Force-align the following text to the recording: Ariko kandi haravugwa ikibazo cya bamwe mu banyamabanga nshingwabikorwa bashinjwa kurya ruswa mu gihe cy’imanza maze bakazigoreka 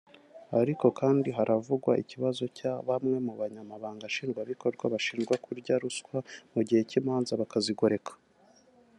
Ariko 0.61 0.85
kandi 0.99 1.29
haravugwa 1.37 1.91
ikibazo 2.03 2.43
cya 2.57 2.73
bamwe 2.87 3.17
mu 3.25 3.33
banyamabanga 3.39 4.03
nshingwabikorwa 4.11 4.85
bashinjwa 4.93 5.35
kurya 5.45 5.73
ruswa 5.83 6.17
mu 6.53 6.61
gihe 6.67 6.81
cy’imanza 6.89 7.33
maze 7.33 7.41
bakazigoreka 7.41 8.11